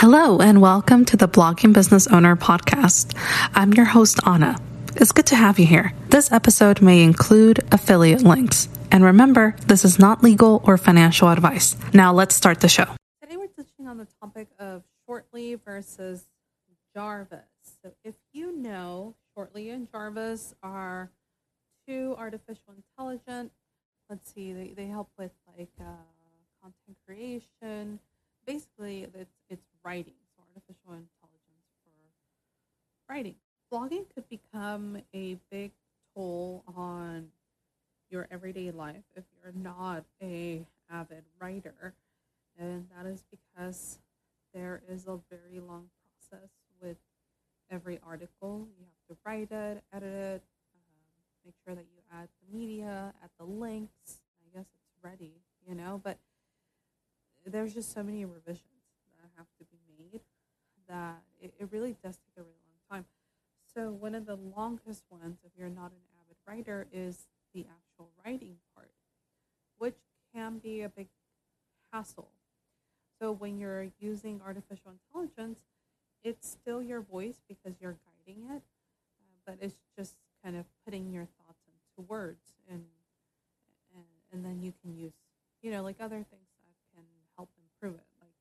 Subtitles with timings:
[0.00, 3.16] Hello, and welcome to the Blogging Business Owner Podcast.
[3.52, 4.56] I'm your host, Anna.
[4.94, 5.92] It's good to have you here.
[6.10, 8.68] This episode may include affiliate links.
[8.92, 11.74] And remember, this is not legal or financial advice.
[11.92, 12.86] Now, let's start the show.
[13.20, 16.26] Today, we're touching on the topic of Shortly versus
[16.94, 17.40] Jarvis.
[17.82, 21.10] So, if you know, Shortly and Jarvis are
[21.88, 23.50] two artificial intelligence.
[24.08, 25.86] Let's see, they, they help with like uh,
[26.62, 27.98] content creation.
[28.46, 33.34] Basically, it's, it's writing, so artificial intelligence for writing.
[33.72, 35.70] Blogging could become a big
[36.14, 37.28] toll on
[38.10, 41.94] your everyday life if you're not a avid writer.
[42.58, 43.98] And that is because
[44.52, 46.50] there is a very long process
[46.82, 46.98] with
[47.70, 48.68] every article.
[48.78, 50.42] You have to write it edit it
[50.74, 54.20] um, make sure that you add the media add the links.
[54.42, 55.32] I guess it's ready
[55.66, 56.18] you know but
[57.46, 58.78] there's just so many revisions
[59.16, 59.64] that have to
[60.88, 63.04] that it, it really does take a really long time.
[63.74, 68.10] So one of the longest ones if you're not an avid writer is the actual
[68.24, 68.90] writing part
[69.78, 69.96] which
[70.34, 71.08] can be a big
[71.92, 72.28] hassle.
[73.20, 75.60] So when you're using artificial intelligence
[76.24, 78.62] it's still your voice because you're guiding it
[79.20, 82.84] uh, but it's just kind of putting your thoughts into words and,
[83.94, 85.12] and and then you can use
[85.62, 86.48] you know like other things
[87.38, 88.34] help improve it, like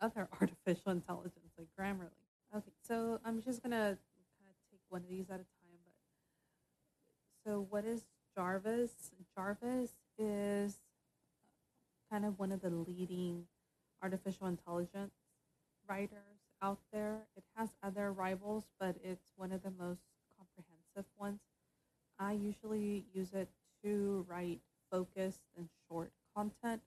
[0.00, 2.10] other artificial intelligence, like Grammarly.
[2.54, 5.78] Okay, so I'm just gonna kind of take one of these at a time.
[5.84, 5.94] But
[7.44, 8.02] so, what is
[8.36, 9.12] Jarvis?
[9.36, 10.78] Jarvis is
[12.10, 13.44] kind of one of the leading
[14.02, 15.12] artificial intelligence
[15.88, 17.22] writers out there.
[17.36, 20.00] It has other rivals, but it's one of the most
[20.38, 21.40] comprehensive ones.
[22.18, 23.48] I usually use it
[23.84, 26.82] to write focused and short content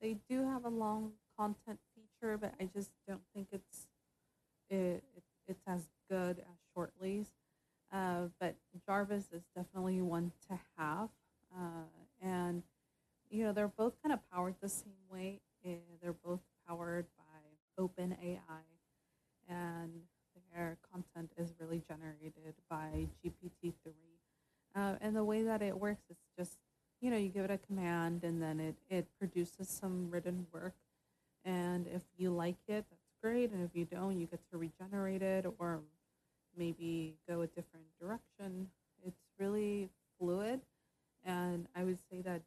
[0.00, 1.78] they do have a long content
[2.20, 3.86] feature, but I just don't think it's
[4.70, 7.28] it, it it's as good as Shortly's.
[7.92, 8.54] Uh, but
[8.86, 11.08] Jarvis is definitely one to have,
[11.56, 11.86] uh,
[12.22, 12.62] and
[13.30, 15.40] you know they're both kind of powered the same way.
[15.64, 15.70] Uh,
[16.02, 18.38] they're both powered by OpenAI,
[19.48, 19.92] and
[20.54, 23.94] their content is really generated by GPT three.
[24.76, 26.58] Uh, and the way that it works is just
[27.00, 30.74] you know, you give it a command and then it, it produces some written work.
[31.44, 33.50] And if you like it, that's great.
[33.50, 35.80] And if you don't, you get to regenerate it or
[36.56, 38.68] maybe go a different direction.
[39.06, 39.88] It's really
[40.18, 40.60] fluid.
[41.24, 42.42] And I would say that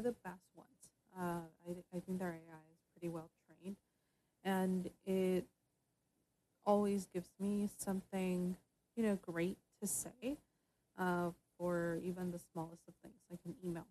[0.00, 0.88] The best ones.
[1.16, 3.76] Uh, I, I think their AI is pretty well trained.
[4.44, 5.46] And it
[6.64, 8.56] always gives me something,
[8.96, 10.36] you know, great to say.
[10.98, 13.86] Uh, or even the smallest of things like an email.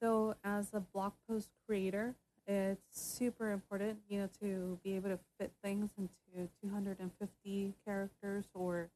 [0.00, 2.14] So, as a blog post creator,
[2.46, 8.90] it's super important, you know, to be able to fit things into 250 characters or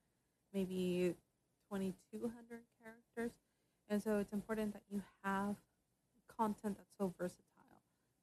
[0.55, 1.15] maybe
[1.69, 3.33] 2200 characters.
[3.89, 5.57] And so it's important that you have
[6.37, 7.43] content that's so versatile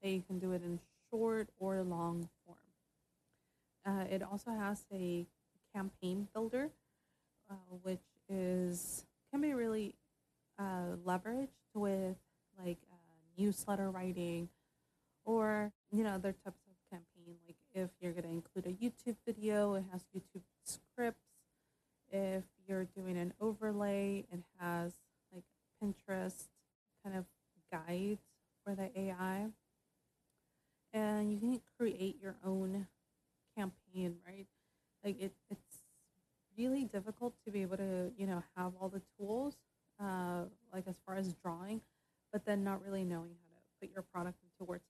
[0.01, 2.57] that you can do it in short or long form.
[3.85, 5.25] Uh, it also has a
[5.73, 6.69] campaign builder,
[7.49, 7.99] uh, which
[8.29, 9.95] is can be really
[10.57, 12.17] uh, leveraged with
[12.63, 12.95] like uh,
[13.37, 14.49] newsletter writing
[15.25, 19.15] or you know other types of campaign like if you're going to include a youtube
[19.25, 21.21] video it has youtube scripts
[22.11, 24.93] if you're doing an overlay it has
[25.33, 25.43] like
[25.81, 26.47] pinterest
[27.03, 27.25] kind of
[27.71, 28.21] guides
[28.63, 29.47] for the ai
[30.93, 32.87] and you can create your own
[33.57, 34.47] campaign right
[35.03, 35.79] like it, it's
[36.57, 39.55] really difficult to be able to, you know, have all the tools,
[40.01, 40.43] uh,
[40.73, 41.81] like as far as drawing,
[42.33, 44.83] but then not really knowing how to put your product into words.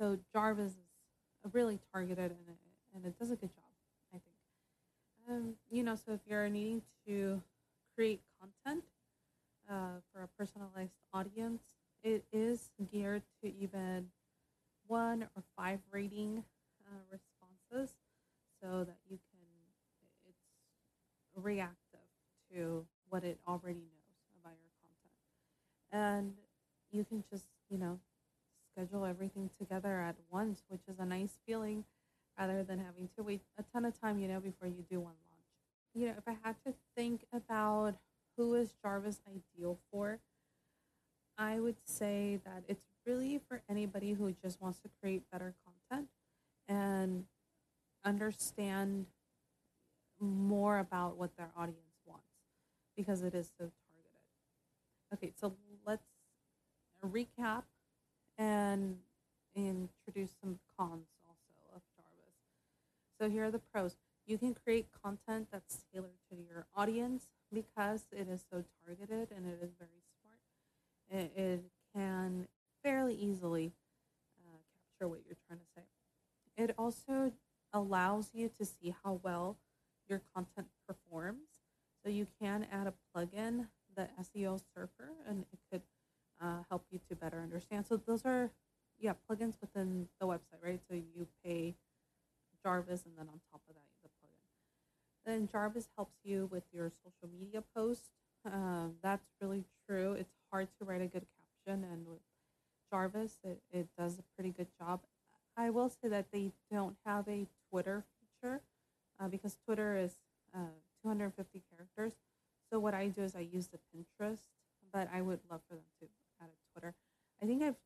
[0.00, 2.56] So Jarvis is really targeted and it,
[2.94, 3.64] and it does a good job,
[4.14, 5.38] I think.
[5.38, 7.42] Um, you know, so if you're needing to
[7.96, 8.84] create content
[9.70, 11.62] uh, for a personalized audience,
[12.02, 14.08] it is geared to even
[14.86, 16.44] one or five rating
[16.86, 17.96] uh, responses
[18.62, 19.38] so that you can
[21.36, 22.00] reactive
[22.52, 25.18] to what it already knows about your content.
[25.92, 26.34] And
[26.92, 27.98] you can just, you know,
[28.72, 31.84] schedule everything together at once, which is a nice feeling
[32.38, 35.14] rather than having to wait a ton of time, you know, before you do one
[35.30, 35.44] launch.
[35.94, 37.94] You know, if I had to think about
[38.36, 40.20] who is Jarvis ideal for,
[41.36, 45.54] I would say that it's really for anybody who just wants to create better
[45.90, 46.08] content
[46.68, 47.24] and
[48.04, 49.06] understand
[50.20, 52.24] more about what their audience wants
[52.96, 53.74] because it is so targeted.
[55.12, 55.54] Okay, so
[55.86, 56.04] let's
[57.04, 57.64] recap
[58.38, 58.96] and
[59.54, 62.34] introduce some cons also of Jarvis.
[63.20, 63.96] So here are the pros.
[64.26, 69.46] You can create content that's tailored to your audience because it is so targeted and
[69.46, 70.40] it is very smart.
[71.10, 71.64] It, it
[71.94, 72.48] can
[72.82, 73.72] fairly easily
[74.38, 74.58] uh,
[74.98, 75.82] capture what you're trying to say.
[76.56, 77.32] It also
[77.72, 79.56] allows you to see how well
[80.08, 81.48] your content performs.
[82.04, 83.66] So you can add a plugin,
[83.96, 85.82] the SEO Surfer, and it could
[86.40, 87.86] uh, help you to better understand.
[87.86, 88.50] So those are,
[89.00, 90.80] yeah, plugins within the website, right?
[90.88, 91.74] So you pay
[92.62, 94.34] Jarvis, and then on top of that, the plugin.
[95.24, 98.10] Then Jarvis helps you with your social media posts.
[98.44, 100.14] Um, that's really true.
[100.14, 102.20] It's hard to write a good caption, and with
[102.90, 105.00] Jarvis, it, it does a pretty good job.
[105.56, 108.60] I will say that they don't have a Twitter feature
[109.20, 110.16] uh, because Twitter is
[110.54, 110.58] uh,
[111.02, 112.14] 250 characters.
[112.70, 114.38] So what I do is I use the Pinterest,
[114.92, 116.08] but I would love for them to
[116.42, 116.94] add a Twitter.
[117.42, 117.76] I think I've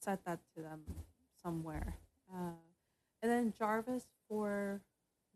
[0.00, 0.80] set that to them
[1.42, 1.94] somewhere.
[2.32, 2.52] Uh,
[3.22, 4.80] and then Jarvis for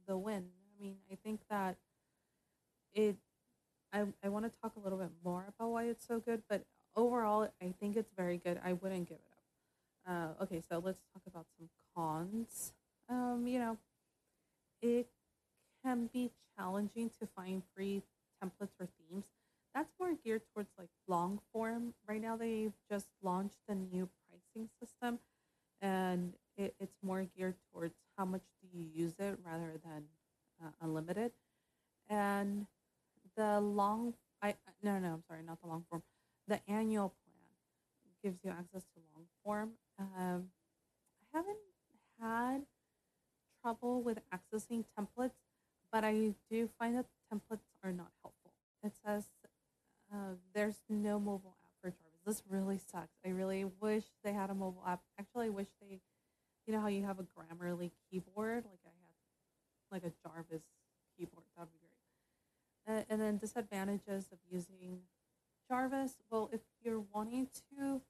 [0.07, 0.45] the win.
[0.79, 1.77] I mean, I think that
[2.95, 3.17] it.
[3.93, 5.73] I I want to talk a little bit more about
[6.49, 6.63] but
[6.97, 8.61] overall, I think it's very good.
[8.65, 9.25] I wouldn't give it
[10.09, 10.37] up.
[10.41, 12.73] Uh, okay, so let's talk about some cons.
[13.09, 13.77] Um, you know,
[14.83, 15.07] it
[15.85, 18.03] can be challenging to find free
[18.43, 19.25] templates or themes.
[19.75, 21.95] That's more geared towards like long form.
[22.07, 25.19] Right now, they've just launched a new pricing system,
[25.81, 30.05] and it, it's more geared towards how much do you use it rather than
[30.63, 31.33] uh, unlimited.
[32.09, 32.67] And
[33.37, 36.03] the long, I no no I'm sorry, not the long form.
[36.51, 37.47] The annual plan
[38.25, 39.73] gives you access to long form.
[39.99, 40.51] Um,
[41.35, 41.59] I haven't
[42.21, 42.63] had
[43.63, 45.39] trouble with accessing templates,
[45.93, 48.53] but I do find that templates are not helpful.
[48.83, 49.29] It says
[50.13, 52.21] uh, there's no mobile app for Jarvis.
[52.27, 53.17] This really sucks.
[53.25, 55.03] I really wish they had a mobile app.
[55.19, 56.01] Actually, I wish they,
[56.67, 60.63] you know how you have a Grammarly keyboard, like I had, like a Jarvis
[61.17, 61.45] keyboard.
[61.57, 61.79] That would be
[62.87, 62.99] great.
[62.99, 65.01] Uh, and then disadvantages of using
[65.71, 66.17] Jarvis.
[66.31, 68.03] Well, if you're wanting to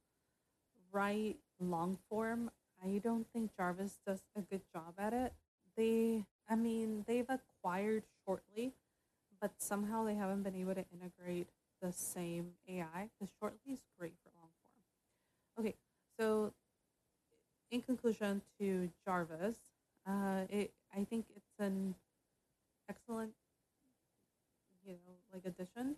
[0.92, 2.50] write long form,
[2.84, 5.32] I don't think Jarvis does a good job at it.
[5.76, 8.72] They, I mean, they've acquired Shortly,
[9.40, 11.48] but somehow they haven't been able to integrate
[11.82, 13.10] the same AI.
[13.20, 14.50] The Shortly is great for long
[15.56, 15.66] form.
[15.66, 15.76] Okay,
[16.18, 16.52] so
[17.70, 19.56] in conclusion to Jarvis,
[20.06, 21.94] uh, it I think it's an
[22.88, 23.32] excellent,
[24.84, 25.96] you know, like addition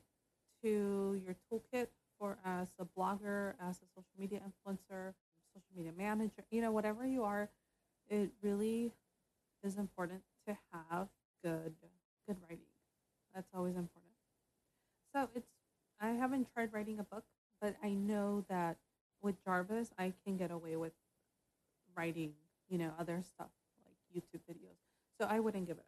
[0.62, 1.88] to your toolkit
[2.18, 5.14] for as a blogger, as a social media influencer,
[5.54, 7.48] social media manager, you know, whatever you are,
[8.08, 8.92] it really
[9.62, 11.08] is important to have
[11.44, 11.74] good
[12.26, 12.64] good writing.
[13.34, 14.12] That's always important.
[15.14, 15.48] So it's
[16.00, 17.24] I haven't tried writing a book,
[17.60, 18.76] but I know that
[19.22, 20.92] with Jarvis I can get away with
[21.96, 22.32] writing,
[22.68, 23.50] you know, other stuff
[23.84, 24.78] like YouTube videos.
[25.20, 25.86] So I wouldn't give it up.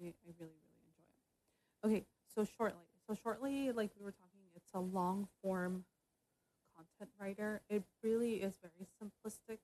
[0.00, 0.52] I, I really, really
[0.88, 1.96] enjoy it.
[1.96, 2.91] Okay, so shortly.
[3.12, 5.84] So shortly, like we were talking, it's a long form
[6.74, 7.60] content writer.
[7.68, 9.58] It really is very simplistic.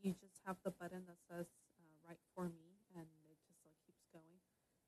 [0.00, 3.74] You just have the button that says uh, "Write for me," and it just like
[3.84, 4.38] keeps going.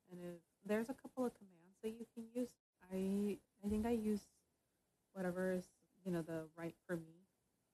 [0.09, 2.51] And if, there's a couple of commands that you can use.
[2.93, 4.21] I I think I use
[5.11, 5.65] whatever is
[6.05, 7.27] you know the "Write for me"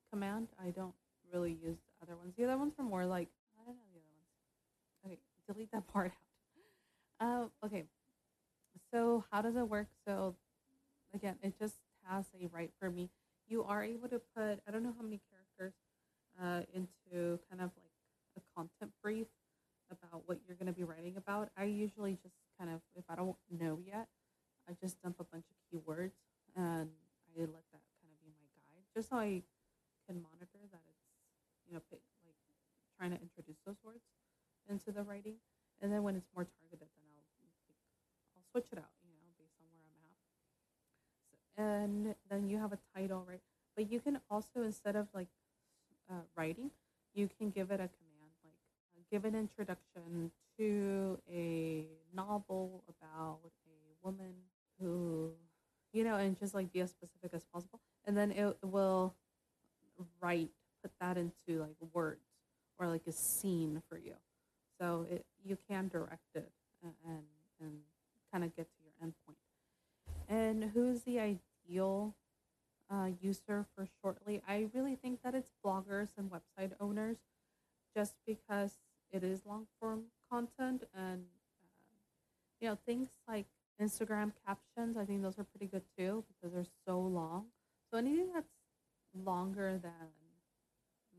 [0.09, 0.47] command.
[0.59, 0.95] I don't
[1.31, 2.33] really use the other ones.
[2.35, 3.27] The other ones are more like
[3.61, 4.33] I don't know the other ones.
[5.05, 6.11] Okay, delete that part
[7.21, 7.51] out.
[7.61, 7.85] Uh, okay,
[8.91, 9.87] so how does it work?
[10.05, 10.35] So
[11.13, 11.75] again, it just
[12.09, 13.09] has a "Write for me."
[13.47, 15.73] you are able to put I don't know how many characters
[16.41, 17.95] uh, into kind of like
[18.37, 19.27] a content brief
[19.89, 21.49] about what you're going to be writing about.
[21.57, 24.07] I usually just kind of if I don't know yet,
[24.67, 26.19] I just dump a bunch of keywords
[26.55, 26.91] and
[27.37, 29.41] I let that kind of be my guide, just so I
[30.07, 31.05] can monitor that it's
[31.67, 32.01] you know like
[32.97, 34.03] trying to introduce those words
[34.69, 35.37] into the writing,
[35.81, 37.06] and then when it's more targeted, then
[38.57, 40.15] switch it out you know, based on where I'm at.
[41.55, 43.41] So, and then you have a title, right?
[43.75, 45.27] But you can also, instead of like
[46.09, 46.71] uh, writing,
[47.13, 48.53] you can give it a command, like
[48.97, 51.85] uh, give an introduction to a
[52.15, 54.33] novel about a woman
[54.81, 55.31] who,
[55.93, 57.79] you know, and just like be as specific as possible.
[58.05, 59.13] And then it will
[60.19, 60.49] write,
[60.81, 62.25] put that into like words
[62.79, 64.15] or like a scene for you.
[64.81, 66.49] So it, you can direct it
[66.83, 66.93] and,
[67.61, 67.69] and
[68.37, 69.35] kind of get to your endpoint.
[70.29, 72.13] And who's the ideal
[72.91, 74.41] uh, user for Shortly?
[74.47, 77.17] I really think that it's bloggers and website owners,
[77.95, 78.73] just because
[79.11, 81.97] it is long form content and uh,
[82.61, 83.47] you know things like
[83.81, 84.97] Instagram captions.
[84.97, 87.45] I think those are pretty good too because they're so long.
[87.91, 88.51] So anything that's
[89.25, 90.11] longer than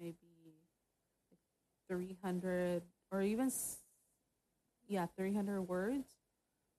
[0.01, 0.15] maybe
[1.91, 3.51] like 300 or even
[4.87, 6.18] yeah, 300 words.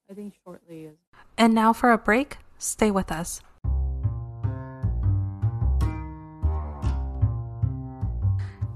[0.10, 0.98] I think shortly is.
[1.38, 3.42] And now for a break, stay with us.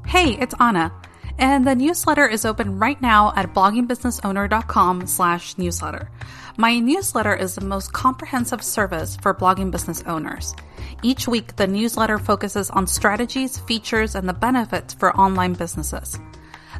[0.06, 0.94] Hey, it's Anna.
[1.40, 6.12] And the newsletter is open right now at bloggingbusinessowner.com slash newsletter.
[6.56, 10.54] My newsletter is the most comprehensive service for blogging business owners.
[11.02, 16.20] Each week, the newsletter focuses on strategies, features, and the benefits for online businesses.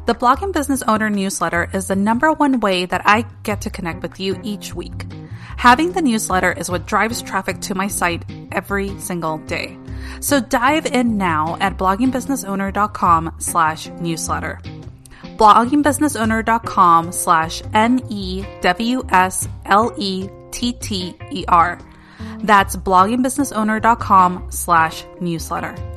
[0.06, 4.02] The Blogging Business Owner newsletter is the number one way that I get to connect
[4.02, 5.06] with you each week.
[5.56, 9.78] Having the newsletter is what drives traffic to my site every single day.
[10.20, 14.60] So dive in now at bloggingbusinessowner.com slash newsletter.
[15.22, 18.18] bloggingbusinessowner.com slash N-E-W-S-L-E-T-T-E-R.
[22.40, 25.93] That's bloggingbusinessowner.com slash newsletter.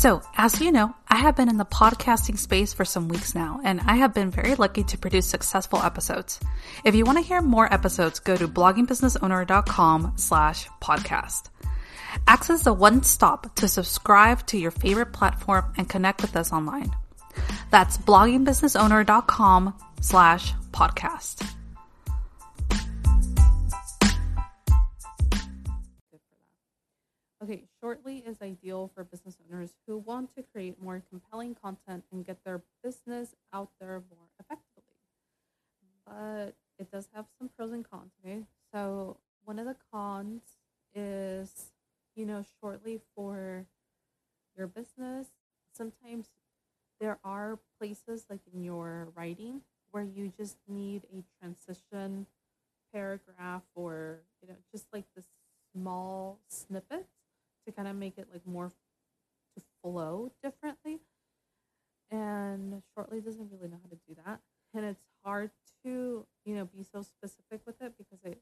[0.00, 3.60] So, as you know, I have been in the podcasting space for some weeks now,
[3.62, 6.40] and I have been very lucky to produce successful episodes.
[6.86, 11.50] If you want to hear more episodes, go to bloggingbusinessowner.com slash podcast.
[12.26, 16.96] Access the one stop to subscribe to your favorite platform and connect with us online.
[17.70, 21.59] That's bloggingbusinessowner.com slash podcast.
[27.42, 32.24] Okay, Shortly is ideal for business owners who want to create more compelling content and
[32.24, 34.94] get their business out there more effectively.
[36.06, 38.42] But it does have some pros and cons, okay?
[38.72, 40.42] So, one of the cons
[40.94, 41.72] is,
[42.14, 43.66] you know, shortly for
[44.56, 45.28] your business,
[45.74, 46.28] sometimes
[47.00, 52.26] there are places like in your writing where you just need a transition
[52.94, 55.26] paragraph or, you know, just like this
[55.74, 57.06] small snippet
[57.70, 58.68] to kind of make it like more
[59.56, 61.00] to flow differently.
[62.10, 64.40] And Shortly doesn't really know how to do that,
[64.74, 65.50] and it's hard
[65.84, 68.40] to you know be so specific with it because it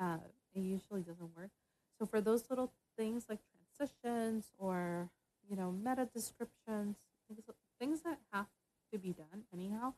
[0.00, 0.18] uh,
[0.54, 1.50] it usually doesn't work.
[1.98, 3.40] So for those little things like
[3.78, 5.10] transitions or
[5.48, 6.96] you know meta descriptions,
[7.28, 7.44] things,
[7.80, 8.46] things that have
[8.92, 9.94] to be done anyhow,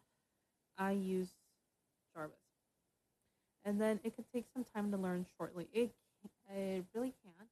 [0.78, 1.30] I use
[2.14, 2.36] Jarvis.
[3.64, 5.68] And then it could take some time to learn shortly.
[5.72, 5.90] It
[6.48, 7.46] it really can.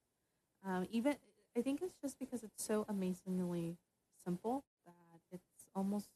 [0.67, 1.17] Um, even
[1.57, 3.77] I think it's just because it's so amazingly
[4.25, 6.09] simple that it's almost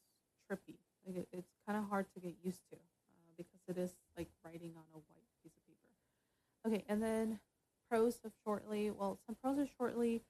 [0.49, 0.77] trippy.
[1.05, 4.27] Like it, it's kind of hard to get used to uh, because it is like
[4.43, 5.79] writing on a white piece of paper.
[6.67, 7.39] Okay, and then
[7.89, 8.91] pros of shortly.
[8.91, 10.21] Well, some pros of shortly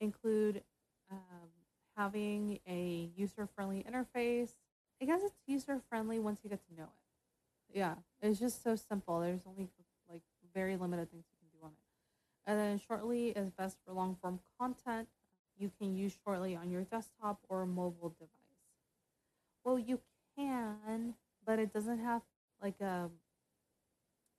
[0.00, 0.62] include
[1.10, 1.48] um,
[1.96, 4.50] having a user-friendly interface.
[5.00, 7.78] I guess it's user-friendly once you get to know it.
[7.78, 9.20] Yeah, it's just so simple.
[9.20, 9.68] There's only
[10.08, 10.22] like
[10.54, 11.24] very limited things
[12.48, 15.06] and then Shortly is best for long form content.
[15.58, 18.32] You can use Shortly on your desktop or mobile device.
[19.64, 20.00] Well, you
[20.34, 21.14] can,
[21.44, 22.22] but it doesn't have
[22.62, 23.10] like a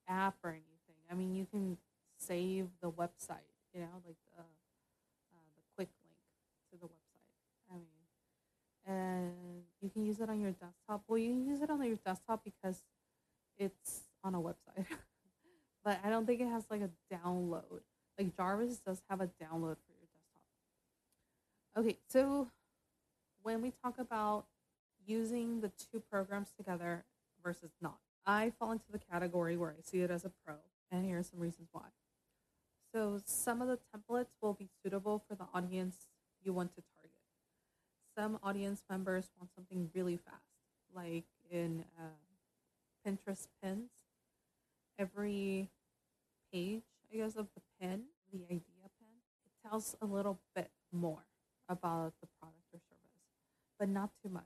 [0.08, 0.98] app or anything.
[1.12, 1.78] I mean, you can
[2.18, 6.18] save the website, you know, like the uh, the quick link
[6.72, 7.72] to the website.
[7.72, 8.08] I mean,
[8.88, 11.04] and you can use it on your desktop.
[11.08, 12.82] Well, you can use it on your desktop because
[13.60, 14.88] it's on a website,
[15.84, 17.82] but I don't think it has like a download.
[18.20, 20.44] Like Jarvis does have a download for your desktop.
[21.78, 22.50] Okay, so
[23.44, 24.44] when we talk about
[25.08, 27.06] using the two programs together
[27.42, 30.56] versus not, I fall into the category where I see it as a pro,
[30.92, 31.86] and here are some reasons why.
[32.94, 35.96] So some of the templates will be suitable for the audience
[36.44, 37.16] you want to target.
[38.18, 40.44] Some audience members want something really fast,
[40.94, 43.92] like in uh, Pinterest pins.
[44.98, 45.70] Every
[46.52, 49.69] page I guess, of the pen, the idea pen,
[50.02, 51.26] a little bit more
[51.70, 53.30] about the product or service,
[53.80, 54.44] but not too much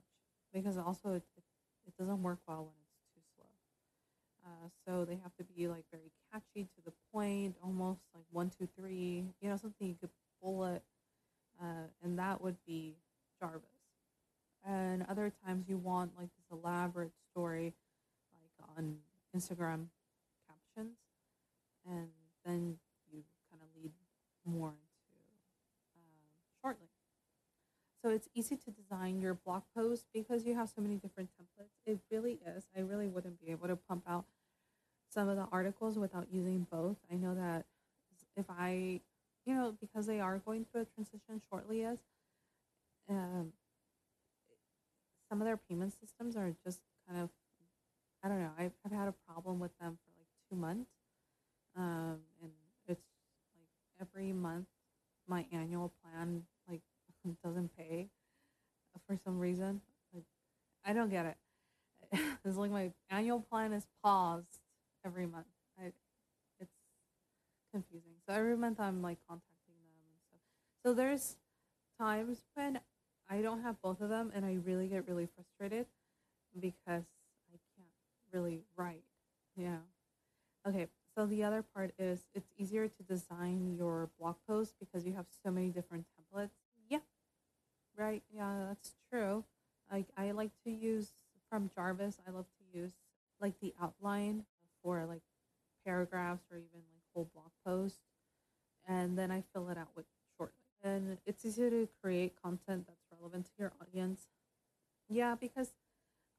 [0.52, 1.44] because also it, it,
[1.86, 3.46] it doesn't work well when it's too slow.
[4.46, 8.50] Uh, so they have to be like very catchy to the point, almost like one,
[8.50, 10.10] two, three, you know, something you could
[10.42, 10.82] bullet,
[11.62, 12.94] uh, and that would be
[13.40, 13.68] Jarvis.
[14.66, 17.74] And other times you want like this elaborate story,
[18.32, 18.96] like on
[19.36, 19.86] Instagram
[20.48, 20.96] captions,
[21.88, 22.08] and
[22.44, 22.78] then
[23.12, 23.92] you kind of lead
[24.44, 25.24] more into
[25.96, 26.88] uh, shortly.
[28.04, 31.72] So it's easy to design your blog post because you have so many different templates.
[31.86, 32.64] It really is.
[32.76, 34.26] I really wouldn't be able to pump out
[35.08, 36.98] some of the articles without using both.
[37.10, 37.66] I know that
[38.36, 39.00] if I,
[39.46, 41.98] you know, because they are going through a transition shortly as,
[43.08, 43.52] um,
[45.28, 47.30] some of their payment systems are just kind of,
[48.22, 50.90] I don't know, I've, I've had a problem with them for like two months
[51.76, 52.52] um, and
[52.88, 53.00] it's
[53.98, 54.66] like every month
[55.28, 56.42] my annual plan
[57.42, 58.08] doesn't pay
[59.06, 59.80] for some reason.
[60.12, 60.24] Like
[60.84, 61.36] I don't get it.
[62.44, 64.60] It's like my annual plan is paused
[65.04, 65.46] every month.
[65.80, 65.92] I,
[66.60, 66.70] it's
[67.72, 68.12] confusing.
[68.28, 70.40] So every month I'm like contacting them and stuff.
[70.84, 71.36] So there's
[72.00, 72.80] times when
[73.28, 75.86] I don't have both of them and I really get really frustrated
[76.58, 77.04] because
[77.52, 77.88] I can't
[78.32, 79.04] really write.
[79.56, 79.78] Yeah.
[80.66, 80.88] Okay.
[81.16, 85.26] So the other part is it's easier to design your blog post because you have
[85.44, 86.50] so many different templates.
[87.96, 88.22] Right.
[88.34, 89.44] Yeah, that's true.
[89.90, 91.12] I, I like to use
[91.48, 92.92] from Jarvis, I love to use
[93.40, 94.44] like the outline
[94.82, 95.22] for like
[95.86, 98.00] paragraphs or even like whole blog posts.
[98.88, 100.06] And then I fill it out with
[100.38, 100.54] shortly.
[100.82, 104.22] And it's easier to create content that's relevant to your audience.
[105.08, 105.72] Yeah, because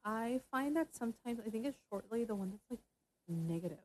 [0.05, 2.79] I find that sometimes I think it's shortly the one that's like
[3.27, 3.79] negative.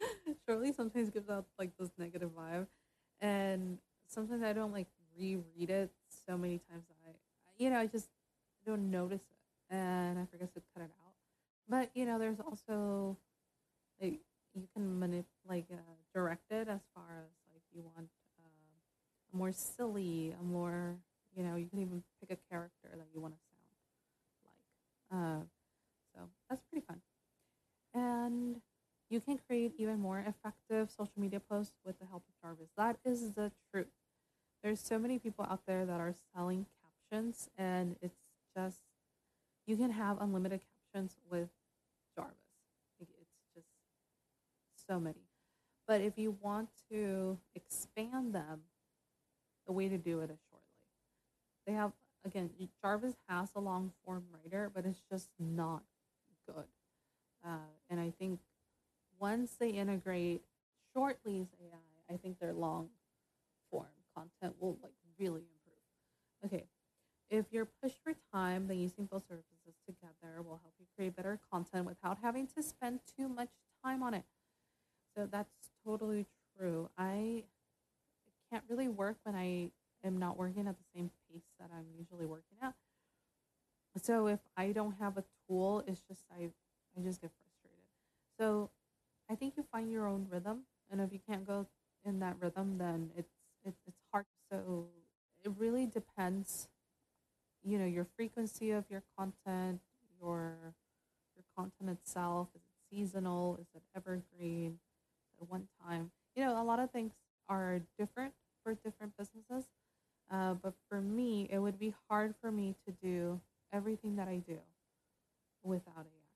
[0.46, 2.66] shortly sometimes gives out like this negative vibe.
[3.20, 3.78] And
[4.08, 5.90] sometimes I don't like reread it
[6.26, 7.12] so many times that I
[7.58, 8.08] you know, I just
[8.66, 11.14] don't notice it and I forget to cut it out.
[11.68, 13.16] But you know, there's also
[14.00, 14.20] like
[14.54, 15.76] you can manip like uh,
[16.14, 18.08] direct it as far as like you want
[18.40, 20.96] uh, a more silly, a more
[21.36, 23.64] you know, you can even pick a character that you want to sound
[24.44, 24.60] like.
[25.12, 25.42] Uh,
[26.14, 27.00] so that's pretty fun,
[27.94, 28.60] and
[29.10, 32.70] you can create even more effective social media posts with the help of Jarvis.
[32.76, 33.88] That is the truth.
[34.62, 36.66] There's so many people out there that are selling
[37.10, 38.18] captions, and it's
[38.56, 38.78] just
[39.66, 40.60] you can have unlimited
[40.92, 41.48] captions with
[42.14, 42.36] Jarvis.
[43.00, 43.10] It's
[43.54, 43.66] just
[44.88, 45.22] so many.
[45.86, 48.62] But if you want to expand them,
[49.66, 50.62] the way to do it is shortly.
[51.66, 51.92] They have,
[52.24, 52.50] again,
[52.80, 55.82] Jarvis has a long form writer, but it's just not
[56.46, 56.64] good.
[57.44, 57.58] Uh,
[57.90, 58.40] and I think
[59.18, 60.42] once they integrate
[60.94, 62.88] Shortly's AI, I think their long
[64.16, 66.44] content will like really improve.
[66.44, 66.64] Okay,
[67.30, 71.38] if you're pushed for time, then using both services together will help you create better
[71.50, 73.48] content without having to spend too much
[73.84, 74.24] time on it.
[75.16, 75.50] So that's
[75.84, 76.90] totally true.
[76.98, 77.44] I
[78.50, 79.70] can't really work when I
[80.04, 82.74] am not working at the same pace that I'm usually working at.
[84.02, 86.50] So if I don't have a tool, it's just I
[86.96, 87.86] I just get frustrated.
[88.38, 88.70] So
[89.30, 91.66] I think you find your own rhythm, and if you can't go
[92.04, 93.31] in that rhythm, then it's
[93.64, 94.26] it's it's hard.
[94.50, 94.86] So
[95.44, 96.68] it really depends
[97.64, 99.80] you know your frequency of your content
[100.20, 100.56] your
[101.36, 102.48] your content itself.
[102.54, 103.58] Is it seasonal?
[103.60, 104.78] Is it evergreen?
[105.40, 106.10] At one time.
[106.36, 107.12] You know a lot of things
[107.48, 109.64] are different for different businesses
[110.32, 113.40] uh, but for me it would be hard for me to do
[113.72, 114.58] everything that i do
[115.62, 116.28] without ai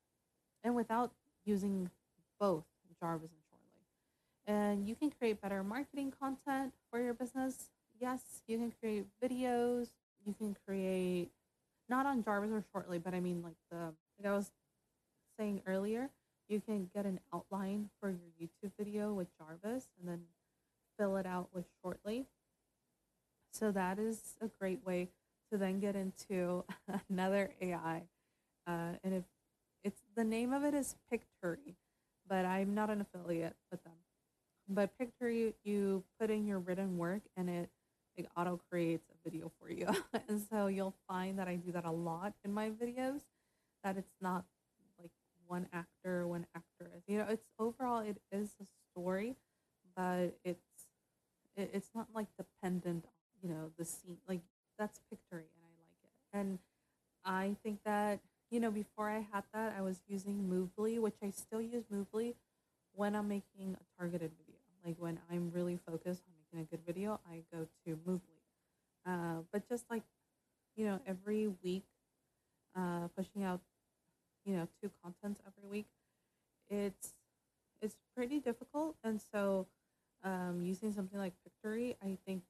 [0.65, 1.13] and without
[1.45, 1.91] using
[2.41, 2.65] both
[3.01, 3.46] jarvis and
[4.47, 9.89] and you can create better marketing content for your business yes you can create videos
[10.25, 11.31] you can create
[11.89, 14.51] not on Jarvis or Shortly, but I mean like the like I was
[15.39, 16.11] saying earlier,
[16.49, 20.23] you can get an outline for your YouTube video with Jarvis and then
[20.99, 22.27] fill it out with Shortly.
[23.53, 25.09] So that is a great way
[25.51, 26.65] to then get into
[27.11, 28.03] another AI.
[28.67, 29.25] Uh, and if
[29.85, 31.77] it's the name of it is Pictory,
[32.29, 33.96] but I'm not an affiliate with them.
[34.69, 37.71] But Pictory, you you put in your written work and it
[38.17, 39.87] it auto creates a video for you.
[40.29, 43.21] and so you'll find that I do that a lot in my videos,
[43.85, 44.45] that it's not
[44.99, 45.11] like
[45.47, 47.03] one actor, one actress.
[47.07, 49.37] You know, it's overall, it is a story,
[49.95, 50.61] but it's,
[51.57, 53.11] it, it's not like dependent on,
[53.43, 54.17] you know, the scene.
[54.27, 54.41] Like
[54.79, 56.39] that's Pictory and I like it.
[56.39, 56.59] And
[57.25, 61.31] I think that, you know, before I had that, I was using Moovly, which I
[61.31, 62.35] still use Moovly
[62.95, 64.46] when I'm making a targeted video.
[64.87, 68.21] Like when I'm really focused on making a good video, I go to Moovly.
[69.07, 70.05] Uh, but just like,
[70.77, 71.85] you know, every week,
[72.77, 73.61] uh, pushing out,
[74.45, 75.87] you know, two contents every week,
[76.71, 77.15] it's
[77.83, 78.97] it's pretty difficult.
[79.05, 79.67] And so,
[80.25, 82.43] um, using something like Pictory, I think,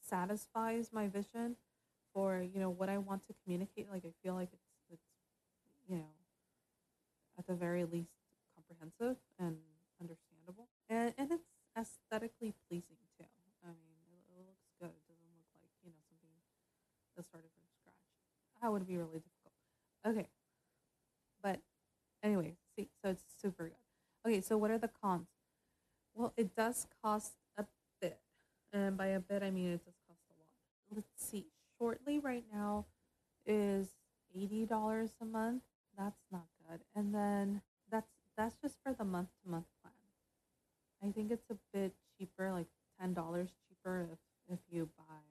[0.00, 1.56] satisfies my vision
[2.14, 3.90] for you know what I want to communicate.
[3.90, 5.08] Like I feel like it's it's
[5.88, 6.10] you know
[7.38, 8.10] at the very least
[8.54, 9.56] comprehensive and
[10.00, 13.26] understandable, and and it's aesthetically pleasing too.
[13.64, 14.90] I mean, it, it looks good.
[14.92, 16.30] It doesn't look like you know something
[17.16, 18.02] that started from scratch.
[18.62, 19.54] That would be really difficult.
[20.06, 20.28] Okay,
[21.42, 21.60] but
[22.22, 24.28] anyway, see, so it's super good.
[24.30, 25.28] Okay, so what are the cons?
[26.14, 27.66] Well, it does cost a
[28.00, 28.20] bit,
[28.72, 30.48] and by a bit I mean it does cost a lot.
[30.96, 31.46] Let's see.
[31.78, 32.86] Shortly right now
[33.46, 33.88] is
[34.34, 35.62] eighty dollars a month.
[35.98, 36.80] That's not good.
[36.94, 39.66] And then that's that's just for the month to month.
[41.04, 42.66] I think it's a bit cheaper, like
[43.00, 44.18] ten dollars cheaper if
[44.54, 45.22] if you buy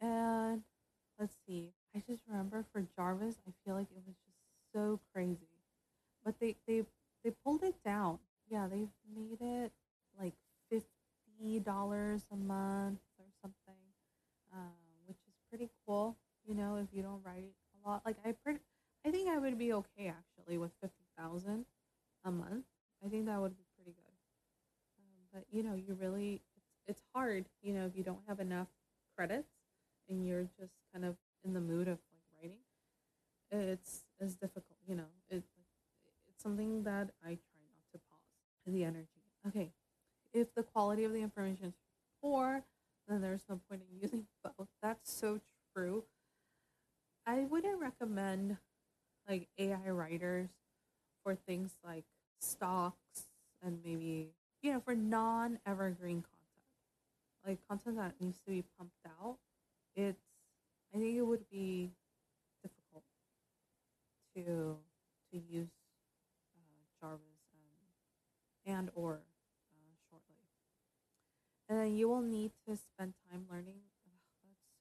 [0.00, 0.62] And
[1.18, 1.72] let's see.
[1.94, 4.38] I just remember for Jarvis, I feel like it was just
[4.74, 5.58] so crazy,
[6.24, 6.84] but they they
[7.24, 8.18] they pulled it down.
[8.50, 9.72] Yeah, they've made it
[10.20, 10.34] like
[10.70, 13.82] fifty dollars a month or something,
[14.52, 16.16] uh, which is pretty cool.
[16.46, 17.44] You know, if you don't write
[17.84, 18.60] a lot, like I pretty.
[19.06, 21.66] I think I would be okay actually with fifty thousand
[22.24, 22.64] a month.
[23.04, 24.14] I think that would be pretty good.
[24.98, 27.46] Um, but you know, you really it's, it's hard.
[27.62, 28.68] You know, if you don't have enough
[29.16, 29.50] credits
[30.08, 32.58] and you're just kind of in the mood of like writing,
[33.50, 34.78] it's it's difficult.
[34.88, 35.46] You know, it's
[36.28, 38.20] it's something that I try not to pause
[38.66, 39.08] the energy.
[39.48, 39.72] Okay,
[40.32, 41.74] if the quality of the information is
[42.22, 42.64] poor,
[43.08, 44.68] then there's no point in using both.
[44.82, 45.40] That's so
[45.74, 46.04] true.
[47.26, 48.56] I wouldn't recommend
[49.28, 50.50] like AI writers
[51.22, 52.04] for things like
[52.40, 53.26] stocks
[53.62, 54.30] and maybe
[54.62, 56.36] you know for non-evergreen content.
[57.46, 59.38] Like content that needs to be pumped out
[59.96, 60.20] it's
[60.94, 61.90] i think it would be
[62.62, 63.04] difficult
[64.34, 64.76] to
[65.32, 65.68] to use
[66.56, 67.40] uh, jarvis
[68.66, 69.20] and and or
[69.74, 70.36] uh, shortly.
[71.68, 73.78] And then you will need to spend time learning.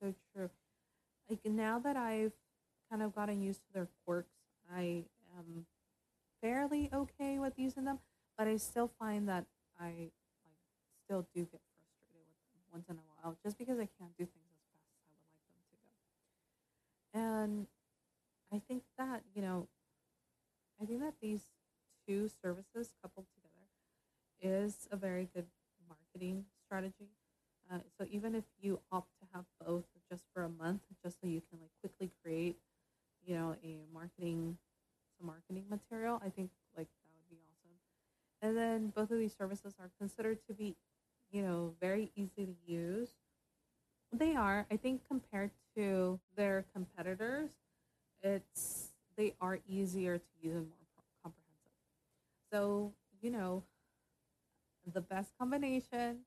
[0.01, 0.49] That's so true.
[1.29, 2.33] Like now that i've
[2.89, 4.33] kind of gotten used to their quirks
[4.73, 5.03] i
[6.71, 7.99] okay with using them,
[8.37, 9.45] but I still find that
[9.79, 10.11] I
[10.45, 10.59] like
[11.03, 14.25] still do get frustrated with them once in a while, just because I can't do
[14.25, 15.77] things as fast as I would like them to
[17.17, 17.43] go.
[17.43, 17.67] And
[18.53, 19.67] I think that you know,
[20.81, 21.43] I think that these
[22.07, 23.65] two services coupled together
[24.41, 25.47] is a very good
[25.87, 27.09] marketing strategy.
[27.71, 31.27] Uh, so even if you opt to have both just for a month, just so
[31.27, 32.57] you can like quickly create,
[33.25, 34.57] you know, a marketing
[35.17, 37.75] some marketing material, I think like that would be awesome.
[38.41, 40.75] And then both of these services are considered to be,
[41.31, 43.09] you know, very easy to use.
[44.11, 47.49] They are, I think, compared to their competitors,
[48.23, 51.71] it's they are easier to use and more comprehensive.
[52.51, 53.63] So you know,
[54.93, 56.19] the best combination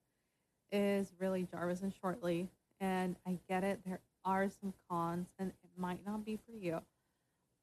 [0.72, 2.48] is really Jarvis and Shortly.
[2.80, 6.80] And I get it, there are some cons, and it might not be for you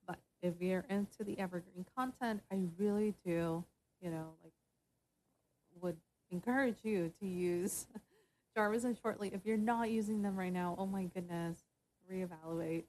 [0.08, 3.64] But if you're into the evergreen content, I really do,
[4.02, 4.54] you know, like
[5.82, 5.98] would
[6.32, 7.88] encourage you to use
[8.56, 9.32] Jarvis and Shortly.
[9.34, 11.58] If you're not using them right now, oh my goodness,
[12.12, 12.84] reevaluate.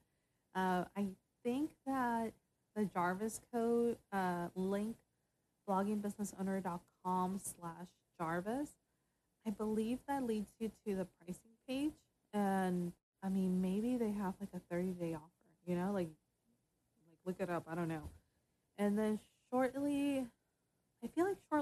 [0.55, 1.07] Uh, I
[1.45, 2.33] think that
[2.75, 4.97] the Jarvis code uh, link
[5.69, 8.71] bloggingbusinessowner.com slash Jarvis.
[9.47, 11.93] I believe that leads you to the pricing page.
[12.33, 12.93] And
[13.23, 15.27] I mean, maybe they have like a 30 day offer,
[15.67, 17.65] you know, like like look it up.
[17.71, 18.11] I don't know.
[18.79, 19.21] And then
[19.51, 20.27] shortly,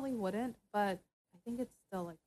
[0.08, 0.98] shortly wouldn't, but
[1.34, 2.18] I think it's still like,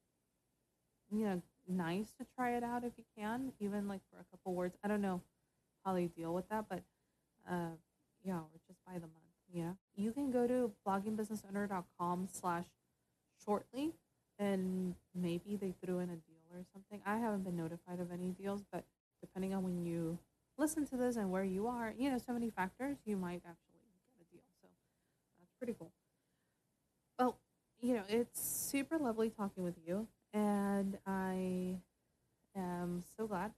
[1.12, 4.54] you know, nice to try it out if you can, even like for a couple
[4.54, 4.78] words.
[4.84, 5.22] I don't know
[5.86, 6.84] how they deal with that, but
[7.50, 7.76] uh,
[8.24, 9.12] yeah, or just by the month.
[9.54, 12.66] Yeah, you can go to bloggingbusinessowner.com slash
[13.44, 13.92] shortly,
[14.40, 17.02] and maybe they threw in a deal or something.
[17.06, 18.86] I haven't been notified of any deals, but
[19.20, 20.18] depending on when you
[20.58, 23.82] listen to this and where you are, you know, so many factors, you might actually
[24.16, 24.44] get a deal.
[24.62, 24.68] So
[25.40, 25.92] that's pretty cool.
[27.82, 30.08] You know, it's super lovely talking with you.
[30.34, 31.78] And I
[32.56, 33.52] am so glad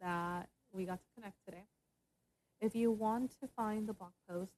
[0.00, 1.64] that we got to connect today.
[2.60, 4.52] If you want to find the blog post,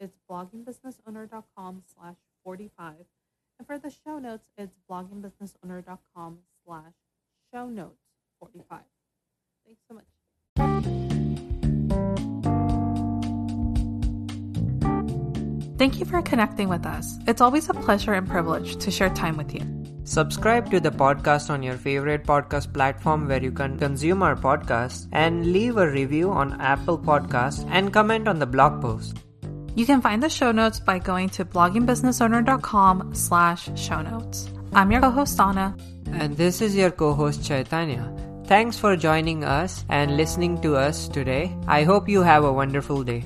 [0.00, 2.94] it's bloggingbusinessowner.com slash 45.
[3.58, 6.92] And for the show notes, it's bloggingbusinessowner.com slash
[7.54, 8.02] show notes
[8.40, 8.80] 45.
[9.64, 10.15] Thanks so much.
[15.78, 17.18] Thank you for connecting with us.
[17.26, 19.60] It's always a pleasure and privilege to share time with you.
[20.04, 25.08] Subscribe to the podcast on your favorite podcast platform where you can consume our podcast
[25.12, 29.18] and leave a review on Apple Podcasts and comment on the blog post.
[29.74, 34.48] You can find the show notes by going to bloggingbusinessowner.com slash show notes.
[34.72, 35.76] I'm your co-host Anna.
[36.12, 38.10] And this is your co-host Chaitanya.
[38.44, 41.54] Thanks for joining us and listening to us today.
[41.66, 43.24] I hope you have a wonderful day.